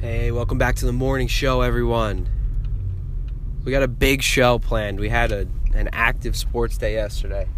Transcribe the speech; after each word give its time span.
Hey, 0.00 0.30
welcome 0.30 0.58
back 0.58 0.76
to 0.76 0.86
the 0.86 0.92
morning 0.92 1.26
show, 1.26 1.62
everyone. 1.62 2.28
We 3.64 3.72
got 3.72 3.82
a 3.82 3.88
big 3.88 4.22
show 4.22 4.60
planned. 4.60 5.00
We 5.00 5.08
had 5.08 5.32
a, 5.32 5.48
an 5.74 5.88
active 5.92 6.36
sports 6.36 6.78
day 6.78 6.92
yesterday, 6.92 7.48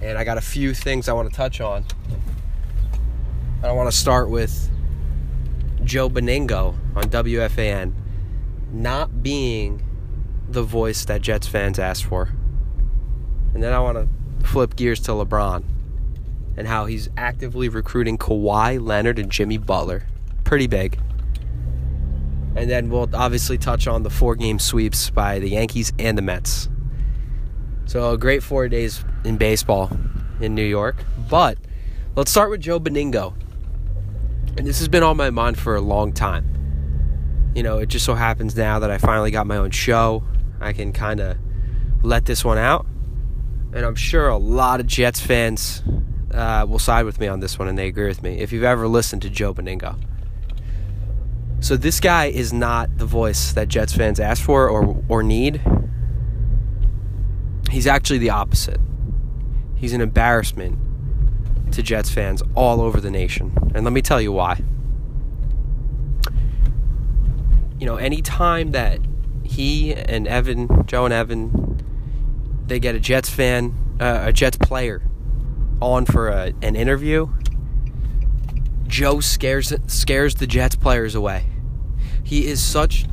and 0.00 0.18
I 0.18 0.24
got 0.24 0.38
a 0.38 0.40
few 0.40 0.74
things 0.74 1.08
I 1.08 1.12
want 1.12 1.30
to 1.30 1.36
touch 1.36 1.60
on. 1.60 1.84
I 3.62 3.70
want 3.70 3.88
to 3.88 3.96
start 3.96 4.28
with 4.28 4.68
Joe 5.84 6.10
Benigno 6.10 6.74
on 6.96 7.04
WFAN 7.04 7.92
not 8.72 9.22
being 9.22 9.80
the 10.48 10.64
voice 10.64 11.04
that 11.04 11.22
Jets 11.22 11.46
fans 11.46 11.78
asked 11.78 12.06
for. 12.06 12.30
And 13.54 13.62
then 13.62 13.72
I 13.72 13.78
want 13.78 13.98
to 13.98 14.44
flip 14.48 14.74
gears 14.74 14.98
to 15.02 15.12
LeBron 15.12 15.62
and 16.56 16.66
how 16.66 16.86
he's 16.86 17.08
actively 17.16 17.68
recruiting 17.68 18.18
Kawhi 18.18 18.84
Leonard 18.84 19.20
and 19.20 19.30
Jimmy 19.30 19.58
Butler. 19.58 20.08
Pretty 20.42 20.66
big. 20.66 20.98
And 22.58 22.68
then 22.68 22.90
we'll 22.90 23.08
obviously 23.14 23.56
touch 23.56 23.86
on 23.86 24.02
the 24.02 24.10
four 24.10 24.34
game 24.34 24.58
sweeps 24.58 25.10
by 25.10 25.38
the 25.38 25.50
Yankees 25.50 25.92
and 25.96 26.18
the 26.18 26.22
Mets. 26.22 26.68
So, 27.86 28.10
a 28.12 28.18
great 28.18 28.42
four 28.42 28.68
days 28.68 29.04
in 29.24 29.36
baseball 29.36 29.96
in 30.40 30.56
New 30.56 30.64
York. 30.64 30.96
But 31.30 31.56
let's 32.16 32.32
start 32.32 32.50
with 32.50 32.60
Joe 32.60 32.80
Benigno. 32.80 33.34
And 34.56 34.66
this 34.66 34.80
has 34.80 34.88
been 34.88 35.04
on 35.04 35.16
my 35.16 35.30
mind 35.30 35.56
for 35.56 35.76
a 35.76 35.80
long 35.80 36.12
time. 36.12 37.52
You 37.54 37.62
know, 37.62 37.78
it 37.78 37.86
just 37.86 38.04
so 38.04 38.14
happens 38.14 38.56
now 38.56 38.80
that 38.80 38.90
I 38.90 38.98
finally 38.98 39.30
got 39.30 39.46
my 39.46 39.56
own 39.56 39.70
show. 39.70 40.24
I 40.60 40.72
can 40.72 40.92
kind 40.92 41.20
of 41.20 41.36
let 42.02 42.24
this 42.24 42.44
one 42.44 42.58
out. 42.58 42.86
And 43.72 43.86
I'm 43.86 43.94
sure 43.94 44.28
a 44.28 44.36
lot 44.36 44.80
of 44.80 44.88
Jets 44.88 45.20
fans 45.20 45.84
uh, 46.34 46.66
will 46.68 46.80
side 46.80 47.04
with 47.04 47.20
me 47.20 47.28
on 47.28 47.38
this 47.38 47.56
one 47.56 47.68
and 47.68 47.78
they 47.78 47.86
agree 47.86 48.08
with 48.08 48.22
me 48.22 48.40
if 48.40 48.52
you've 48.52 48.64
ever 48.64 48.88
listened 48.88 49.22
to 49.22 49.30
Joe 49.30 49.54
Benigno. 49.54 49.96
So 51.60 51.76
this 51.76 52.00
guy 52.00 52.26
is 52.26 52.52
not 52.52 52.98
the 52.98 53.06
voice 53.06 53.52
that 53.52 53.68
Jets 53.68 53.94
fans 53.94 54.20
ask 54.20 54.42
for 54.42 54.68
or 54.68 55.02
or 55.08 55.22
need. 55.22 55.60
He's 57.70 57.86
actually 57.86 58.18
the 58.18 58.30
opposite. 58.30 58.80
He's 59.76 59.92
an 59.92 60.00
embarrassment 60.00 60.78
to 61.72 61.82
Jets 61.82 62.10
fans 62.10 62.42
all 62.54 62.80
over 62.80 63.00
the 63.00 63.10
nation. 63.10 63.52
And 63.74 63.84
let 63.84 63.92
me 63.92 64.02
tell 64.02 64.20
you 64.20 64.32
why. 64.32 64.60
You 67.78 67.86
know, 67.86 67.96
anytime 67.96 68.72
that 68.72 69.00
he 69.44 69.94
and 69.94 70.26
Evan, 70.26 70.86
Joe 70.86 71.04
and 71.04 71.14
Evan, 71.14 71.80
they 72.66 72.80
get 72.80 72.94
a 72.94 73.00
Jets 73.00 73.28
fan, 73.28 73.74
uh, 74.00 74.22
a 74.24 74.32
Jets 74.32 74.56
player 74.56 75.02
on 75.80 76.06
for 76.06 76.28
a, 76.28 76.52
an 76.62 76.74
interview, 76.74 77.28
Joe 78.88 79.20
scares 79.20 79.72
scares 79.86 80.34
the 80.36 80.46
Jets 80.46 80.74
players 80.74 81.14
away. 81.14 81.46
He 82.24 82.46
is 82.46 82.62
such 82.62 83.06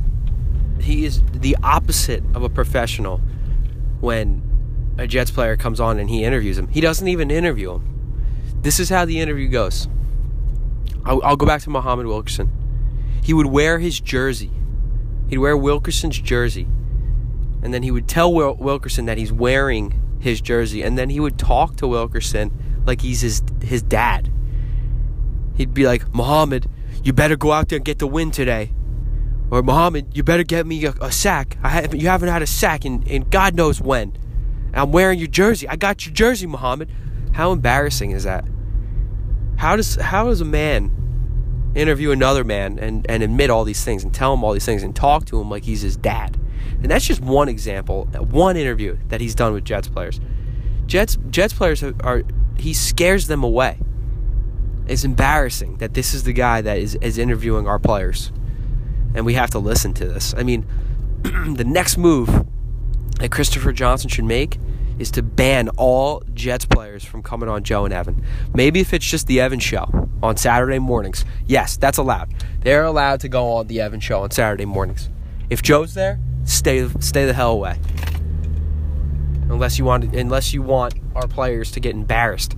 he 0.80 1.04
is 1.04 1.22
the 1.32 1.56
opposite 1.62 2.22
of 2.34 2.42
a 2.42 2.48
professional 2.48 3.20
when 4.00 4.42
a 4.98 5.06
Jets 5.06 5.30
player 5.30 5.56
comes 5.56 5.80
on 5.80 5.98
and 5.98 6.08
he 6.08 6.24
interviews 6.24 6.58
him. 6.58 6.68
He 6.68 6.80
doesn't 6.80 7.06
even 7.06 7.30
interview 7.30 7.74
him. 7.74 8.52
This 8.62 8.80
is 8.80 8.88
how 8.88 9.04
the 9.04 9.20
interview 9.20 9.48
goes. 9.48 9.88
I'll, 11.04 11.22
I'll 11.22 11.36
go 11.36 11.46
back 11.46 11.62
to 11.62 11.70
Muhammad 11.70 12.06
Wilkerson. 12.06 12.50
He 13.22 13.32
would 13.32 13.46
wear 13.46 13.78
his 13.78 14.00
jersey. 14.00 14.50
He'd 15.28 15.38
wear 15.38 15.56
Wilkerson's 15.56 16.18
jersey. 16.18 16.66
And 17.62 17.74
then 17.74 17.82
he 17.82 17.90
would 17.90 18.08
tell 18.08 18.32
Wil- 18.32 18.56
Wilkerson 18.56 19.06
that 19.06 19.18
he's 19.18 19.32
wearing 19.32 20.18
his 20.20 20.40
jersey. 20.40 20.82
And 20.82 20.96
then 20.96 21.10
he 21.10 21.20
would 21.20 21.38
talk 21.38 21.76
to 21.76 21.86
Wilkerson 21.86 22.82
like 22.86 23.02
he's 23.02 23.20
his, 23.20 23.42
his 23.62 23.82
dad. 23.82 24.32
He'd 25.56 25.74
be 25.74 25.86
like, 25.86 26.14
Muhammad, 26.14 26.68
you 27.02 27.12
better 27.12 27.36
go 27.36 27.52
out 27.52 27.68
there 27.68 27.76
and 27.76 27.84
get 27.84 27.98
the 27.98 28.06
win 28.06 28.30
today. 28.30 28.72
Or 29.50 29.62
Muhammad, 29.62 30.16
you 30.16 30.22
better 30.22 30.42
get 30.42 30.66
me 30.66 30.84
a, 30.84 30.90
a 31.00 31.12
sack. 31.12 31.56
I 31.62 31.68
haven't, 31.68 32.00
you 32.00 32.08
haven't 32.08 32.28
had 32.28 32.42
a 32.42 32.46
sack 32.46 32.84
in, 32.84 33.02
in 33.04 33.28
God 33.30 33.54
knows 33.54 33.80
when. 33.80 34.16
I'm 34.74 34.92
wearing 34.92 35.18
your 35.18 35.28
jersey. 35.28 35.68
I 35.68 35.76
got 35.76 36.04
your 36.04 36.14
jersey, 36.14 36.46
Muhammad. 36.46 36.90
How 37.32 37.52
embarrassing 37.52 38.10
is 38.10 38.24
that? 38.24 38.44
How 39.56 39.76
does 39.76 39.96
how 39.96 40.24
does 40.24 40.40
a 40.40 40.44
man 40.44 41.72
interview 41.74 42.10
another 42.10 42.44
man 42.44 42.78
and, 42.78 43.06
and 43.08 43.22
admit 43.22 43.50
all 43.50 43.64
these 43.64 43.84
things 43.84 44.04
and 44.04 44.12
tell 44.12 44.34
him 44.34 44.44
all 44.44 44.52
these 44.52 44.66
things 44.66 44.82
and 44.82 44.94
talk 44.94 45.24
to 45.26 45.40
him 45.40 45.50
like 45.50 45.64
he's 45.64 45.80
his 45.80 45.96
dad? 45.96 46.38
And 46.82 46.90
that's 46.90 47.06
just 47.06 47.20
one 47.20 47.48
example, 47.48 48.04
one 48.30 48.56
interview 48.56 48.98
that 49.08 49.20
he's 49.20 49.34
done 49.34 49.54
with 49.54 49.64
Jets 49.64 49.88
players. 49.88 50.20
Jets 50.86 51.16
Jets 51.30 51.54
players 51.54 51.82
are, 51.82 51.94
are 52.00 52.22
he 52.58 52.74
scares 52.74 53.28
them 53.28 53.42
away. 53.42 53.78
It's 54.86 55.04
embarrassing 55.04 55.78
that 55.78 55.94
this 55.94 56.14
is 56.14 56.24
the 56.24 56.32
guy 56.32 56.60
that 56.60 56.78
is, 56.78 56.94
is 56.96 57.18
interviewing 57.18 57.66
our 57.66 57.78
players. 57.78 58.30
And 59.14 59.26
we 59.26 59.34
have 59.34 59.50
to 59.50 59.58
listen 59.58 59.94
to 59.94 60.06
this. 60.06 60.34
I 60.36 60.42
mean, 60.42 60.66
the 61.22 61.64
next 61.64 61.96
move 61.96 62.46
that 63.18 63.30
Christopher 63.30 63.72
Johnson 63.72 64.08
should 64.08 64.24
make 64.24 64.58
is 64.98 65.10
to 65.12 65.22
ban 65.22 65.68
all 65.70 66.22
Jets 66.32 66.64
players 66.64 67.04
from 67.04 67.22
coming 67.22 67.48
on 67.48 67.64
Joe 67.64 67.84
and 67.84 67.92
Evan. 67.92 68.24
Maybe 68.54 68.80
if 68.80 68.94
it's 68.94 69.04
just 69.04 69.26
the 69.26 69.40
Evan 69.40 69.58
show 69.58 70.08
on 70.22 70.36
Saturday 70.36 70.78
mornings. 70.78 71.24
Yes, 71.46 71.76
that's 71.76 71.98
allowed. 71.98 72.32
They're 72.60 72.84
allowed 72.84 73.20
to 73.20 73.28
go 73.28 73.52
on 73.52 73.66
the 73.66 73.80
Evan 73.80 74.00
show 74.00 74.22
on 74.22 74.30
Saturday 74.30 74.64
mornings. 74.64 75.10
If 75.50 75.62
Joe's 75.62 75.94
there, 75.94 76.18
stay 76.44 76.88
stay 77.00 77.26
the 77.26 77.32
hell 77.32 77.52
away. 77.52 77.78
Unless 79.48 79.78
you 79.78 79.84
want 79.84 80.14
unless 80.14 80.52
you 80.52 80.62
want 80.62 80.94
our 81.14 81.28
players 81.28 81.70
to 81.72 81.80
get 81.80 81.94
embarrassed 81.94 82.56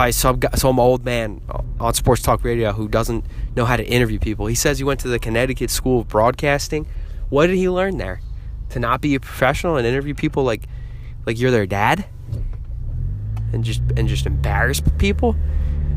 by 0.00 0.10
some 0.10 0.40
some 0.54 0.80
old 0.80 1.04
man 1.04 1.42
on 1.78 1.92
sports 1.92 2.22
talk 2.22 2.42
radio 2.42 2.72
who 2.72 2.88
doesn't 2.88 3.22
know 3.54 3.66
how 3.66 3.76
to 3.76 3.84
interview 3.84 4.18
people. 4.18 4.46
He 4.46 4.54
says 4.54 4.78
he 4.78 4.84
went 4.84 4.98
to 5.00 5.08
the 5.08 5.18
Connecticut 5.18 5.68
School 5.68 6.00
of 6.00 6.08
Broadcasting. 6.08 6.86
What 7.28 7.48
did 7.48 7.56
he 7.56 7.68
learn 7.68 7.98
there? 7.98 8.22
To 8.70 8.80
not 8.80 9.02
be 9.02 9.14
a 9.14 9.20
professional 9.20 9.76
and 9.76 9.86
interview 9.86 10.14
people 10.14 10.42
like 10.42 10.62
like 11.26 11.38
you're 11.38 11.50
their 11.50 11.66
dad 11.66 12.06
and 13.52 13.62
just 13.62 13.82
and 13.94 14.08
just 14.08 14.24
embarrass 14.24 14.80
people. 14.96 15.36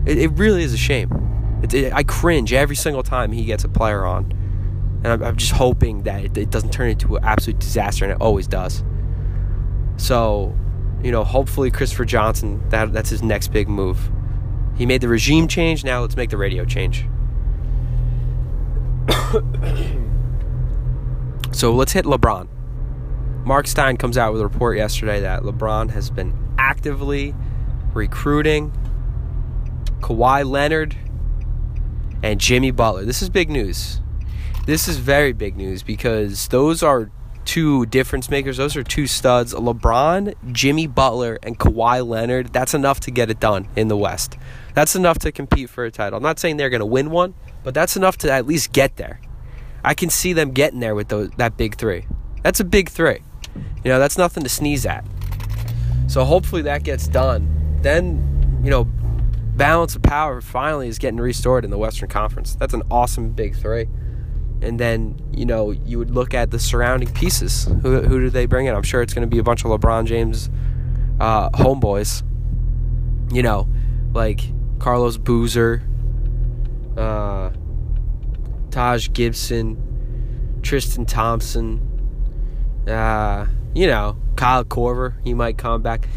It, 0.05 0.17
it 0.17 0.31
really 0.31 0.63
is 0.63 0.73
a 0.73 0.77
shame. 0.77 1.61
It, 1.63 1.73
it, 1.73 1.93
I 1.93 2.03
cringe 2.03 2.51
every 2.51 2.75
single 2.75 3.03
time 3.03 3.31
he 3.31 3.45
gets 3.45 3.63
a 3.63 3.69
player 3.69 4.03
on, 4.05 4.33
and 5.05 5.07
I'm, 5.07 5.23
I'm 5.23 5.37
just 5.37 5.53
hoping 5.53 6.03
that 6.03 6.37
it 6.37 6.49
doesn't 6.49 6.73
turn 6.73 6.89
into 6.89 7.15
an 7.15 7.23
absolute 7.23 7.59
disaster, 7.59 8.03
and 8.03 8.11
it 8.11 8.19
always 8.19 8.47
does. 8.47 8.83
So, 9.95 10.53
you 11.03 11.11
know, 11.11 11.23
hopefully 11.23 11.69
Christopher 11.69 12.05
Johnson 12.05 12.67
that 12.69 12.93
that's 12.93 13.09
his 13.09 13.21
next 13.21 13.49
big 13.49 13.67
move. 13.67 14.09
He 14.75 14.85
made 14.85 15.01
the 15.01 15.09
regime 15.09 15.47
change. 15.47 15.83
Now 15.83 16.01
let's 16.01 16.15
make 16.15 16.29
the 16.29 16.37
radio 16.37 16.65
change. 16.65 17.05
so 21.51 21.73
let's 21.73 21.91
hit 21.91 22.05
LeBron. 22.05 22.47
Mark 23.45 23.67
Stein 23.67 23.97
comes 23.97 24.17
out 24.17 24.31
with 24.31 24.41
a 24.41 24.45
report 24.45 24.77
yesterday 24.77 25.19
that 25.19 25.43
LeBron 25.43 25.91
has 25.91 26.09
been 26.09 26.33
actively 26.57 27.35
recruiting 27.93 28.71
Kawhi 29.99 30.49
Leonard 30.49 30.95
and 32.23 32.39
Jimmy 32.39 32.71
Butler. 32.71 33.03
This 33.03 33.21
is 33.21 33.29
big 33.29 33.49
news. 33.49 33.99
This 34.65 34.87
is 34.87 34.97
very 34.97 35.33
big 35.33 35.57
news 35.57 35.83
because 35.83 36.47
those 36.47 36.81
are 36.81 37.11
two 37.45 37.85
difference 37.87 38.29
makers. 38.29 38.57
Those 38.57 38.75
are 38.75 38.83
two 38.83 39.07
studs. 39.07 39.53
LeBron, 39.53 40.33
Jimmy 40.51 40.87
Butler, 40.87 41.39
and 41.43 41.57
Kawhi 41.57 42.05
Leonard. 42.05 42.53
That's 42.53 42.73
enough 42.73 42.99
to 43.01 43.11
get 43.11 43.29
it 43.29 43.39
done 43.39 43.67
in 43.75 43.87
the 43.87 43.97
West. 43.97 44.37
That's 44.73 44.95
enough 44.95 45.19
to 45.19 45.31
compete 45.31 45.69
for 45.69 45.85
a 45.85 45.91
title. 45.91 46.17
I'm 46.17 46.23
not 46.23 46.39
saying 46.39 46.57
they're 46.57 46.69
going 46.69 46.79
to 46.79 46.85
win 46.85 47.09
one, 47.11 47.33
but 47.63 47.73
that's 47.73 47.95
enough 47.95 48.17
to 48.19 48.31
at 48.31 48.47
least 48.47 48.71
get 48.71 48.97
there. 48.97 49.19
I 49.83 49.93
can 49.93 50.09
see 50.09 50.33
them 50.33 50.51
getting 50.51 50.79
there 50.79 50.95
with 50.95 51.09
those, 51.09 51.29
that 51.37 51.57
big 51.57 51.75
three. 51.75 52.05
That's 52.41 52.59
a 52.59 52.63
big 52.63 52.89
three. 52.89 53.19
You 53.83 53.91
know, 53.91 53.99
that's 53.99 54.17
nothing 54.17 54.43
to 54.43 54.49
sneeze 54.49 54.85
at. 54.85 55.05
So 56.07 56.23
hopefully 56.23 56.61
that 56.63 56.83
gets 56.83 57.07
done. 57.07 57.79
Then, 57.81 58.61
you 58.63 58.69
know, 58.69 58.85
balance 59.55 59.95
of 59.95 60.01
power 60.01 60.41
finally 60.41 60.87
is 60.87 60.97
getting 60.97 61.19
restored 61.19 61.63
in 61.65 61.71
the 61.71 61.77
Western 61.77 62.09
Conference. 62.09 62.55
That's 62.55 62.73
an 62.73 62.83
awesome 62.89 63.31
big 63.31 63.55
three. 63.55 63.87
And 64.63 64.79
then, 64.79 65.19
you 65.31 65.45
know, 65.45 65.71
you 65.71 65.99
would 65.99 66.11
look 66.11 66.33
at 66.33 66.51
the 66.51 66.59
surrounding 66.59 67.11
pieces. 67.11 67.65
Who, 67.81 68.01
who 68.01 68.19
do 68.21 68.29
they 68.29 68.45
bring 68.45 68.65
in? 68.65 68.75
I'm 68.75 68.83
sure 68.83 69.01
it's 69.01 69.13
going 69.13 69.27
to 69.27 69.31
be 69.31 69.39
a 69.39 69.43
bunch 69.43 69.65
of 69.65 69.71
LeBron 69.71 70.05
James 70.05 70.49
uh, 71.19 71.49
homeboys. 71.49 72.23
You 73.31 73.43
know, 73.43 73.67
like 74.13 74.41
Carlos 74.79 75.17
Boozer, 75.17 75.81
uh, 76.97 77.51
Taj 78.71 79.11
Gibson, 79.11 80.59
Tristan 80.61 81.05
Thompson, 81.05 81.81
uh, 82.87 83.47
you 83.73 83.87
know, 83.87 84.17
Kyle 84.35 84.63
Korver, 84.63 85.15
he 85.23 85.33
might 85.33 85.57
come 85.57 85.81
back. 85.81 86.07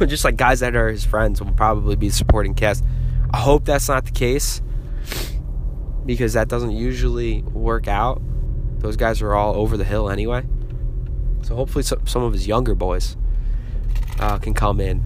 Just 0.06 0.24
like 0.24 0.36
guys 0.36 0.60
that 0.60 0.74
are 0.76 0.88
his 0.88 1.04
friends 1.04 1.40
will 1.40 1.52
probably 1.52 1.96
be 1.96 2.10
supporting 2.10 2.54
cast. 2.54 2.84
I 3.32 3.38
hope 3.38 3.64
that's 3.64 3.88
not 3.88 4.04
the 4.04 4.10
case 4.10 4.62
because 6.10 6.32
that 6.32 6.48
doesn't 6.48 6.72
usually 6.72 7.42
work 7.42 7.86
out. 7.86 8.20
Those 8.80 8.96
guys 8.96 9.22
are 9.22 9.32
all 9.32 9.54
over 9.54 9.76
the 9.76 9.84
hill 9.84 10.10
anyway. 10.10 10.42
So 11.42 11.54
hopefully 11.54 11.84
some 11.84 12.24
of 12.24 12.32
his 12.32 12.48
younger 12.48 12.74
boys 12.74 13.16
uh, 14.18 14.36
can 14.38 14.52
come 14.52 14.80
in. 14.80 15.04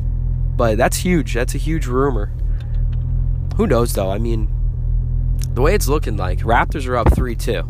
But 0.57 0.79
that's 0.79 0.97
huge. 0.97 1.35
That's 1.35 1.55
a 1.55 1.59
huge 1.59 1.85
rumor. 1.85 2.33
Who 3.59 3.67
knows 3.67 3.93
though? 3.93 4.11
I 4.11 4.17
mean, 4.17 4.49
the 5.51 5.61
way 5.61 5.75
it's 5.75 5.89
looking 5.89 6.17
like, 6.17 6.39
Raptors 6.39 6.89
are 6.89 6.97
up 6.97 7.15
3 7.15 7.37
2. 7.37 7.65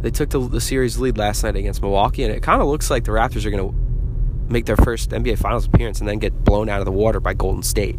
They 0.00 0.10
took 0.10 0.30
the, 0.30 0.38
the 0.40 0.60
series 0.62 0.96
lead 0.96 1.18
last 1.18 1.44
night 1.44 1.56
against 1.56 1.82
Milwaukee, 1.82 2.24
and 2.24 2.32
it 2.32 2.42
kind 2.42 2.62
of 2.62 2.66
looks 2.66 2.88
like 2.88 3.04
the 3.04 3.10
Raptors 3.10 3.44
are 3.44 3.50
going 3.50 3.70
to 3.70 4.50
make 4.50 4.64
their 4.64 4.78
first 4.78 5.10
NBA 5.10 5.36
Finals 5.36 5.66
appearance 5.66 6.00
and 6.00 6.08
then 6.08 6.18
get 6.18 6.44
blown 6.44 6.70
out 6.70 6.78
of 6.78 6.86
the 6.86 6.92
water 6.92 7.20
by 7.20 7.34
Golden 7.34 7.62
State. 7.62 7.98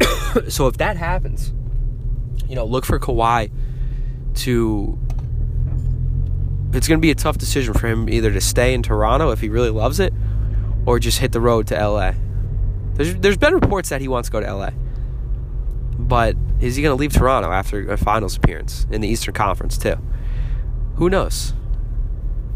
so 0.48 0.66
if 0.66 0.76
that 0.76 0.98
happens, 0.98 1.54
you 2.50 2.56
know, 2.56 2.64
look 2.64 2.84
for 2.84 2.98
Kawhi 2.98 3.50
to. 4.34 4.98
It's 6.72 6.86
going 6.86 6.98
to 6.98 7.02
be 7.02 7.10
a 7.10 7.14
tough 7.14 7.38
decision 7.38 7.74
for 7.74 7.86
him 7.86 8.08
either 8.08 8.30
to 8.32 8.40
stay 8.40 8.74
in 8.74 8.82
Toronto 8.82 9.30
if 9.30 9.40
he 9.40 9.48
really 9.48 9.70
loves 9.70 10.00
it 10.00 10.12
or 10.84 10.98
just 10.98 11.18
hit 11.18 11.32
the 11.32 11.40
road 11.40 11.66
to 11.68 11.74
LA. 11.74 12.12
There's, 12.94 13.14
there's 13.16 13.36
been 13.36 13.54
reports 13.54 13.88
that 13.88 14.00
he 14.00 14.08
wants 14.08 14.28
to 14.28 14.32
go 14.32 14.40
to 14.40 14.54
LA. 14.54 14.70
But 15.98 16.36
is 16.60 16.76
he 16.76 16.82
going 16.82 16.96
to 16.96 17.00
leave 17.00 17.12
Toronto 17.12 17.50
after 17.50 17.90
a 17.90 17.96
finals 17.96 18.36
appearance 18.36 18.86
in 18.90 19.00
the 19.00 19.08
Eastern 19.08 19.34
Conference, 19.34 19.78
too? 19.78 19.96
Who 20.96 21.10
knows? 21.10 21.54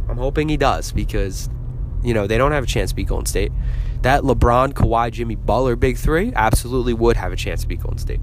I'm 0.08 0.18
hoping 0.18 0.48
he 0.48 0.56
does 0.56 0.92
because, 0.92 1.48
you 2.02 2.14
know, 2.14 2.26
they 2.26 2.38
don't 2.38 2.52
have 2.52 2.64
a 2.64 2.68
chance 2.68 2.90
to 2.90 2.96
beat 2.96 3.08
Golden 3.08 3.26
State. 3.26 3.52
That 4.02 4.22
LeBron, 4.22 4.74
Kawhi, 4.74 5.10
Jimmy 5.10 5.34
Butler 5.34 5.76
big 5.76 5.96
three 5.96 6.32
absolutely 6.36 6.94
would 6.94 7.16
have 7.16 7.32
a 7.32 7.36
chance 7.36 7.62
to 7.62 7.68
beat 7.68 7.80
Golden 7.80 7.98
State. 7.98 8.20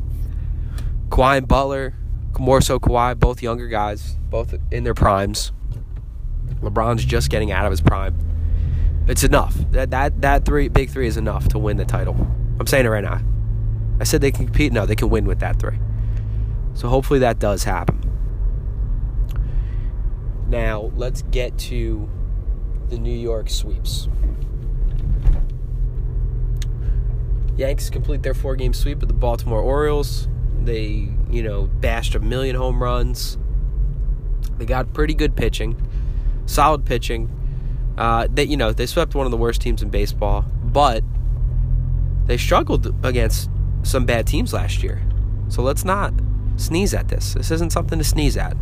Kawhi 1.12 1.40
and 1.40 1.48
Butler, 1.48 1.94
more 2.40 2.62
so 2.62 2.80
Kawhi, 2.80 3.20
both 3.20 3.44
younger 3.44 3.68
guys, 3.68 4.18
both 4.30 4.56
in 4.72 4.86
their 4.86 4.94
primes. 4.94 5.52
LeBron's 6.62 7.04
just 7.04 7.30
getting 7.30 7.52
out 7.52 7.66
of 7.66 7.72
his 7.72 7.82
prime. 7.82 8.16
It's 9.08 9.24
enough. 9.24 9.54
That 9.72 9.92
that 9.92 10.22
that 10.22 10.46
three 10.46 10.70
big 10.70 10.90
three 10.90 11.08
is 11.08 11.18
enough 11.18 11.50
to 11.50 11.60
win 11.60 11.76
the 11.76 11.86
title. 11.86 12.16
I'm 12.60 12.68
saying 12.68 12.86
it 12.86 12.90
right 12.90 13.04
now. 13.04 13.20
I 14.00 14.06
said 14.06 14.22
they 14.22 14.32
can 14.32 14.46
compete. 14.46 14.72
No, 14.72 14.86
they 14.86 14.96
can 14.96 15.10
win 15.10 15.26
with 15.26 15.40
that 15.40 15.60
three. 15.60 15.78
So 16.76 16.88
hopefully 16.88 17.20
that 17.20 17.40
does 17.40 17.66
happen. 17.66 18.00
Now 20.48 20.92
let's 20.96 21.24
get 21.24 21.58
to 21.60 22.10
the 22.90 22.98
New 22.98 23.18
York 23.18 23.50
sweeps. 23.50 24.08
Yanks 27.58 27.90
complete 27.90 28.24
their 28.24 28.34
four-game 28.34 28.74
sweep 28.74 29.02
of 29.02 29.08
the 29.08 29.14
Baltimore 29.14 29.62
Orioles. 29.62 30.28
They, 30.64 31.10
you 31.30 31.44
know, 31.44 31.64
bashed 31.64 32.16
a 32.16 32.20
million 32.20 32.56
home 32.56 32.82
runs. 32.82 33.38
They 34.58 34.66
got 34.66 34.94
pretty 34.94 35.14
good 35.14 35.36
pitching, 35.36 35.76
solid 36.46 36.86
pitching. 36.86 37.30
Uh, 37.98 38.28
they, 38.30 38.44
you 38.44 38.58
know, 38.58 38.72
they 38.72 38.86
swept 38.86 39.16
one 39.16 39.26
of 39.26 39.32
the 39.32 39.38
worst 39.38 39.62
teams 39.62 39.82
in 39.82 39.90
baseball, 39.90 40.46
but 40.64 41.04
they 42.26 42.38
struggled 42.38 42.94
against 43.06 43.50
some 43.84 44.06
bad 44.06 44.28
teams 44.28 44.54
last 44.54 44.84
year. 44.84 45.02
So 45.50 45.62
let's 45.62 45.84
not 45.84 46.14
sneeze 46.56 46.94
at 46.94 47.08
this. 47.08 47.34
This 47.34 47.52
isn't 47.52 47.72
something 47.72 47.98
to 47.98 48.06
sneeze 48.06 48.38
at. 48.38 48.56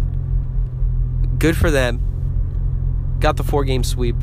Good 1.37 1.55
for 1.55 1.69
them. 1.69 3.17
Got 3.19 3.37
the 3.37 3.43
four 3.43 3.63
game 3.63 3.83
sweep. 3.83 4.15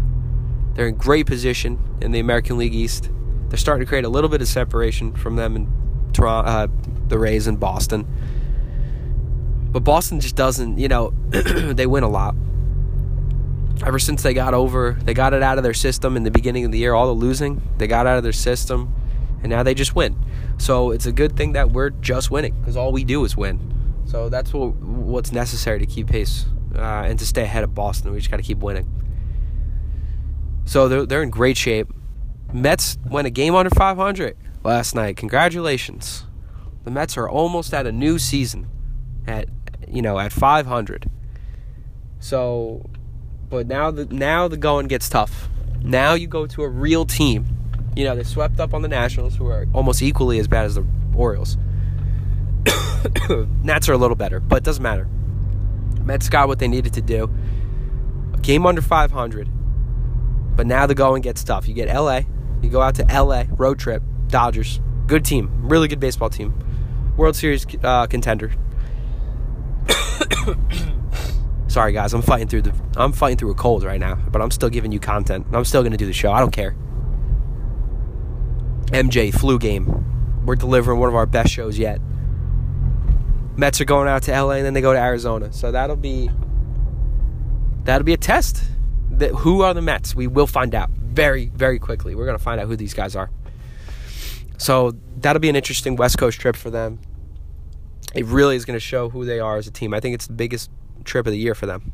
They're 0.75 0.89
in 0.89 0.97
great 0.97 1.27
position 1.27 1.79
in 2.01 2.13
the 2.13 2.21
American 2.21 2.59
League 2.59 2.75
East. 2.75 3.11
They're 3.49 3.59
starting 3.59 3.85
to 3.85 3.89
create 3.89 4.05
a 4.05 4.09
little 4.09 4.29
bit 4.29 4.41
of 4.41 4.49
separation 4.49 5.13
from 5.13 5.37
them 5.37 5.57
in 5.57 5.73
Toronto, 6.13 6.51
uh, 6.51 6.67
the 7.09 7.19
Rays 7.19 7.47
in 7.47 7.57
Boston. 7.57 8.07
But 9.71 9.85
Boston 9.85 10.21
just 10.21 10.37
doesn't, 10.37 10.79
you 10.79 10.89
know, 10.89 11.11
they 11.31 11.87
win 11.87 12.03
a 12.03 12.09
lot. 12.09 12.35
Ever 13.85 13.99
since 13.99 14.23
they 14.23 14.33
got 14.33 14.55
over, 14.55 14.97
they 15.03 15.13
got 15.13 15.35
it 15.35 15.43
out 15.43 15.59
of 15.59 15.65
their 15.65 15.75
system 15.75 16.17
in 16.17 16.23
the 16.23 16.31
beginning 16.31 16.65
of 16.65 16.73
the 16.73 16.79
year, 16.79 16.95
all 16.95 17.07
the 17.07 17.21
losing, 17.21 17.61
they 17.77 17.87
got 17.87 18.07
out 18.07 18.17
of 18.17 18.23
their 18.23 18.33
system, 18.33 18.95
and 19.43 19.51
now 19.51 19.63
they 19.63 19.75
just 19.75 19.95
win. 19.95 20.17
So 20.59 20.91
it's 20.91 21.07
a 21.07 21.13
good 21.13 21.37
thing 21.37 21.53
that 21.53 21.71
we're 21.71 21.91
just 21.91 22.31
winning 22.31 22.59
because 22.61 22.77
all 22.77 22.91
we 22.91 23.05
do 23.05 23.25
is 23.25 23.37
win. 23.37 23.61
So 24.07 24.29
that's 24.29 24.53
what 24.53 24.75
what's 24.77 25.33
necessary 25.33 25.79
to 25.81 25.87
keep 25.87 26.07
pace 26.07 26.47
uh, 26.75 27.03
and 27.05 27.19
to 27.19 27.27
stay 27.27 27.43
ahead 27.43 27.65
of 27.65 27.75
Boston. 27.75 28.13
We 28.13 28.19
just 28.19 28.31
got 28.31 28.39
to 28.39 28.43
keep 28.43 28.59
winning. 28.59 28.91
So 30.65 30.89
they're, 30.89 31.07
they're 31.07 31.23
in 31.23 31.31
great 31.31 31.57
shape. 31.57 31.89
Mets 32.53 32.99
went 33.09 33.27
a 33.27 33.31
game 33.31 33.55
under 33.55 33.71
500 33.71 34.37
last 34.65 34.95
night. 34.95 35.17
Congratulations. 35.17 36.26
The 36.87 36.93
Mets 36.93 37.17
are 37.17 37.29
almost 37.29 37.75
at 37.75 37.85
a 37.85 37.91
new 37.91 38.17
season 38.17 38.69
at 39.27 39.49
you 39.89 40.03
know 40.03 40.21
at 40.21 40.33
500. 40.33 41.11
So 42.21 42.89
but 43.51 43.67
now 43.67 43.91
the 43.91 44.05
now 44.07 44.47
the 44.47 44.57
going 44.57 44.87
gets 44.87 45.09
tough. 45.09 45.49
Now 45.83 46.15
you 46.15 46.29
go 46.29 46.47
to 46.47 46.63
a 46.63 46.69
real 46.69 47.05
team. 47.05 47.45
You 47.97 48.05
know, 48.05 48.15
they 48.15 48.23
swept 48.23 48.61
up 48.61 48.73
on 48.73 48.83
the 48.83 48.89
Nationals 48.89 49.35
who 49.35 49.49
are 49.49 49.67
almost 49.73 50.01
equally 50.01 50.39
as 50.39 50.47
bad 50.47 50.65
as 50.65 50.77
the 50.77 50.87
Orioles. 51.17 51.57
Nats 53.65 53.89
are 53.89 53.95
a 53.95 53.99
little 53.99 54.15
better, 54.15 54.39
but 54.39 54.59
it 54.59 54.65
doesn't 54.65 54.83
matter. 54.83 55.09
Mets 56.03 56.29
got 56.29 56.47
what 56.47 56.61
they 56.61 56.69
needed 56.69 56.93
to 56.93 57.03
do. 57.03 57.29
Game 58.43 58.65
under 58.65 58.81
500. 58.81 59.49
But 60.55 60.69
now 60.69 60.87
the 60.87 60.95
going 60.95 61.23
gets 61.23 61.43
tough. 61.43 61.67
You 61.67 61.75
get 61.75 61.93
LA. 61.93 62.21
You 62.63 62.71
go 62.71 62.81
out 62.81 62.95
to 62.95 63.05
LA, 63.05 63.47
road 63.57 63.81
trip, 63.81 64.05
Dodgers. 64.29 64.81
Good 65.09 65.25
team. 65.25 65.51
Really 65.69 65.89
good 65.89 65.99
baseball 65.99 66.31
team. 66.31 66.55
World 67.17 67.37
Series 67.37 67.67
uh, 67.83 68.07
contender. 68.07 68.53
Sorry 71.69 71.93
guys, 71.93 72.15
I'm 72.15 72.23
fighting 72.23 72.49
through 72.49 72.63
the 72.63 72.75
I'm 72.97 73.13
fighting 73.13 73.37
through 73.37 73.51
a 73.51 73.55
cold 73.55 73.85
right 73.85 74.01
now, 74.01 74.15
but 74.31 74.41
I'm 74.41 74.51
still 74.51 74.71
giving 74.71 74.93
you 74.93 75.01
content. 75.01 75.47
I'm 75.53 75.65
still 75.65 75.83
going 75.83 75.93
to 75.93 75.99
do 75.99 76.07
the 76.07 76.13
show. 76.13 76.33
I 76.33 76.41
don't 76.41 76.53
care. 76.53 76.75
MJ 78.87 79.35
flu 79.35 79.59
game. 79.59 80.05
We're 80.47 80.57
delivering 80.57 81.01
one 81.01 81.09
of 81.09 81.15
our 81.15 81.27
best 81.27 81.53
shows 81.53 81.79
yet. 81.79 82.01
Mets 83.57 83.81
are 83.81 83.85
going 83.85 84.07
out 84.07 84.23
to 84.25 84.33
LA 84.33 84.53
and 84.53 84.67
then 84.67 84.75
they 84.75 84.81
go 84.81 84.93
to 84.93 84.99
Arizona. 84.99 85.53
So 85.53 85.73
that'll 85.73 85.97
be 85.97 86.31
that'll 87.85 88.05
be 88.05 88.13
a 88.13 88.19
test. 88.19 88.63
That 89.11 89.31
who 89.33 89.63
are 89.63 89.73
the 89.73 89.83
Mets? 89.83 90.15
We 90.15 90.27
will 90.27 90.47
find 90.47 90.75
out 90.75 90.91
very 90.91 91.47
very 91.55 91.79
quickly. 91.79 92.15
We're 92.15 92.27
going 92.27 92.39
to 92.39 92.43
find 92.45 92.61
out 92.61 92.69
who 92.69 92.77
these 92.77 92.95
guys 92.95 93.17
are. 93.17 93.31
So 94.59 94.95
that'll 95.19 95.41
be 95.41 95.49
an 95.49 95.57
interesting 95.57 95.97
West 95.97 96.19
Coast 96.19 96.41
trip 96.41 96.57
for 96.57 96.71
them. 96.71 96.99
It 98.15 98.25
really 98.25 98.57
is 98.57 98.65
going 98.65 98.77
to 98.77 98.81
show 98.81 99.11
who 99.11 99.25
they 99.25 99.41
are 99.41 99.57
as 99.57 99.67
a 99.67 99.71
team. 99.71 99.93
I 99.93 100.01
think 100.01 100.15
it's 100.15 100.27
the 100.27 100.33
biggest 100.33 100.71
trip 101.05 101.27
of 101.27 101.33
the 101.33 101.39
year 101.39 101.55
for 101.55 101.67
them. 101.67 101.93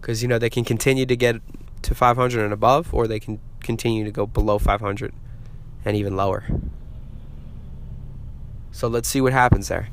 Cuz 0.00 0.22
you 0.22 0.28
know, 0.28 0.38
they 0.38 0.50
can 0.50 0.64
continue 0.64 1.06
to 1.06 1.16
get 1.16 1.36
to 1.82 1.94
500 1.94 2.42
and 2.42 2.52
above 2.52 2.92
or 2.92 3.06
they 3.06 3.20
can 3.20 3.38
continue 3.60 4.04
to 4.04 4.10
go 4.10 4.26
below 4.26 4.58
500 4.58 5.12
and 5.84 5.96
even 5.96 6.16
lower. 6.16 6.44
So 8.72 8.88
let's 8.88 9.08
see 9.08 9.20
what 9.20 9.32
happens 9.32 9.68
there. 9.68 9.88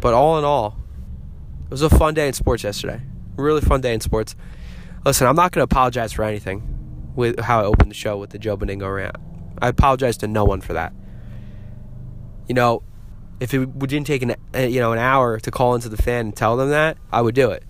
But 0.00 0.14
all 0.14 0.38
in 0.38 0.44
all, 0.44 0.78
it 1.64 1.70
was 1.70 1.82
a 1.82 1.90
fun 1.90 2.14
day 2.14 2.28
in 2.28 2.32
sports 2.32 2.64
yesterday. 2.64 3.02
Really 3.36 3.60
fun 3.60 3.80
day 3.80 3.92
in 3.92 4.00
sports. 4.00 4.34
Listen, 5.04 5.26
I'm 5.26 5.36
not 5.36 5.52
going 5.52 5.60
to 5.60 5.64
apologize 5.64 6.12
for 6.12 6.24
anything 6.24 7.12
with 7.14 7.40
how 7.40 7.60
I 7.60 7.64
opened 7.64 7.90
the 7.90 7.94
show 7.94 8.16
with 8.16 8.30
the 8.30 8.38
Joe 8.38 8.56
Benigno 8.56 8.94
rant. 8.94 9.16
I 9.60 9.68
apologize 9.68 10.16
to 10.18 10.26
no 10.26 10.44
one 10.44 10.60
for 10.60 10.72
that. 10.72 10.92
You 12.48 12.54
know, 12.54 12.82
if 13.40 13.54
it 13.54 13.78
didn't 13.78 14.06
take 14.06 14.22
an 14.22 14.34
uh, 14.54 14.60
you 14.60 14.80
know 14.80 14.92
an 14.92 14.98
hour 14.98 15.38
to 15.40 15.50
call 15.50 15.74
into 15.74 15.88
the 15.88 15.96
fan 15.96 16.26
and 16.26 16.36
tell 16.36 16.56
them 16.56 16.70
that, 16.70 16.98
I 17.12 17.22
would 17.22 17.34
do 17.34 17.50
it. 17.50 17.64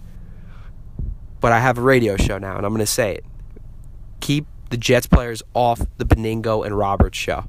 But 1.41 1.53
I 1.53 1.61
have 1.61 1.79
a 1.79 1.83
radio 1.83 2.17
show 2.17 2.39
now, 2.39 2.57
and 2.57 2.67
I'm 2.67 2.73
going 2.73 2.81
to 2.81 2.87
say 2.87 3.15
it. 3.15 3.25
Keep 4.21 4.47
the 4.71 4.77
Jets 4.77 5.07
players 5.07 5.43
off 5.55 5.81
the 5.97 6.05
Benigno 6.05 6.65
and 6.65 6.77
Roberts 6.77 7.17
show. 7.17 7.47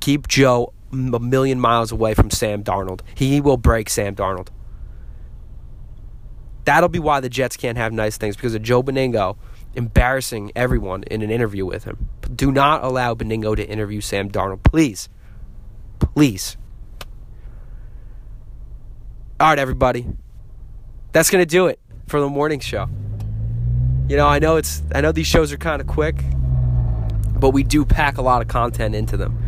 Keep 0.00 0.28
Joe 0.28 0.72
a 0.92 1.20
million 1.20 1.60
miles 1.60 1.92
away 1.92 2.14
from 2.14 2.30
Sam 2.30 2.62
Darnold. 2.62 3.00
He 3.14 3.40
will 3.40 3.56
break 3.56 3.88
Sam 3.88 4.14
Darnold. 4.14 4.48
That'll 6.64 6.88
be 6.88 6.98
why 6.98 7.20
the 7.20 7.28
Jets 7.28 7.56
can't 7.56 7.78
have 7.78 7.92
nice 7.92 8.16
things 8.16 8.36
because 8.36 8.54
of 8.54 8.62
Joe 8.62 8.82
Benigno 8.82 9.36
embarrassing 9.74 10.52
everyone 10.54 11.02
in 11.04 11.22
an 11.22 11.30
interview 11.30 11.64
with 11.66 11.84
him. 11.84 12.08
Do 12.34 12.52
not 12.52 12.84
allow 12.84 13.14
Benigno 13.14 13.56
to 13.56 13.68
interview 13.68 14.00
Sam 14.00 14.30
Darnold, 14.30 14.62
please. 14.62 15.08
Please. 15.98 16.56
All 19.40 19.48
right, 19.48 19.58
everybody. 19.58 20.06
That's 21.12 21.30
going 21.30 21.42
to 21.42 21.46
do 21.46 21.66
it 21.66 21.80
for 22.06 22.20
the 22.20 22.28
morning 22.28 22.60
show. 22.60 22.88
You 24.08 24.16
know, 24.16 24.26
I 24.26 24.38
know 24.38 24.56
it's 24.56 24.82
I 24.94 25.00
know 25.00 25.12
these 25.12 25.26
shows 25.26 25.52
are 25.52 25.56
kind 25.56 25.80
of 25.80 25.86
quick, 25.86 26.16
but 27.38 27.50
we 27.50 27.62
do 27.62 27.84
pack 27.84 28.18
a 28.18 28.22
lot 28.22 28.42
of 28.42 28.48
content 28.48 28.94
into 28.94 29.16
them. 29.16 29.38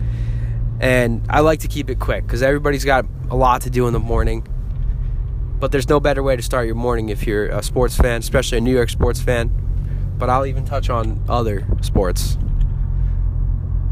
And 0.80 1.24
I 1.28 1.40
like 1.40 1.60
to 1.60 1.68
keep 1.68 1.90
it 1.90 1.98
quick 1.98 2.26
cuz 2.26 2.42
everybody's 2.42 2.84
got 2.84 3.06
a 3.30 3.36
lot 3.36 3.62
to 3.62 3.70
do 3.70 3.86
in 3.86 3.92
the 3.92 4.00
morning. 4.00 4.46
But 5.60 5.72
there's 5.72 5.88
no 5.88 6.00
better 6.00 6.22
way 6.22 6.36
to 6.36 6.42
start 6.42 6.66
your 6.66 6.74
morning 6.74 7.08
if 7.08 7.26
you're 7.26 7.46
a 7.46 7.62
sports 7.62 7.96
fan, 7.96 8.20
especially 8.20 8.58
a 8.58 8.60
New 8.60 8.72
York 8.74 8.90
sports 8.90 9.20
fan. 9.20 9.50
But 10.18 10.30
I'll 10.30 10.46
even 10.46 10.64
touch 10.64 10.90
on 10.90 11.22
other 11.28 11.66
sports. 11.82 12.38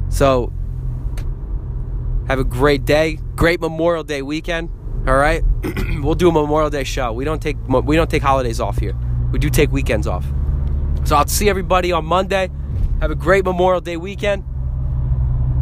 So, 0.08 0.52
have 2.28 2.38
a 2.38 2.44
great 2.44 2.84
day, 2.84 3.18
great 3.34 3.60
Memorial 3.60 4.04
Day 4.04 4.22
weekend. 4.22 4.70
All 5.06 5.16
right, 5.16 5.42
we'll 6.00 6.14
do 6.14 6.28
a 6.28 6.32
Memorial 6.32 6.70
Day 6.70 6.84
show. 6.84 7.12
We 7.12 7.24
don't 7.24 7.42
take 7.42 7.56
we 7.66 7.96
don't 7.96 8.10
take 8.10 8.22
holidays 8.22 8.60
off 8.60 8.78
here. 8.78 8.94
We 9.32 9.38
do 9.38 9.50
take 9.50 9.72
weekends 9.72 10.06
off. 10.06 10.24
So 11.04 11.16
I'll 11.16 11.26
see 11.26 11.48
everybody 11.48 11.90
on 11.90 12.04
Monday. 12.04 12.50
Have 13.00 13.10
a 13.10 13.16
great 13.16 13.44
Memorial 13.44 13.80
Day 13.80 13.96
weekend. 13.96 14.44